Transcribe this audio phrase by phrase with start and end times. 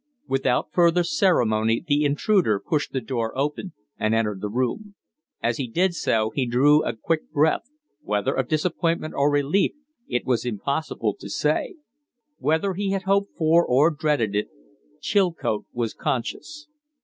[0.27, 4.95] Without further ceremony the intruder pushed the door open and entered the room.
[5.43, 7.69] As he did so he drew a quick breath
[8.01, 9.73] whether of disappointment or relief
[10.07, 11.75] it was impossible to say.
[12.39, 14.47] Whether he had hoped for or dreaded it,
[15.01, 16.67] Chilcote was conscious.